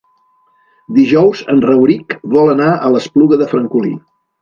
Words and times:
Dijous 0.99 1.45
en 1.55 1.63
Rauric 1.67 2.17
vol 2.35 2.53
anar 2.57 2.73
a 2.75 2.93
l'Espluga 2.97 3.43
de 3.45 3.53
Francolí. 3.57 3.97